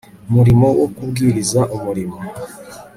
[0.33, 2.17] murimo wo kubwiriza Umurimo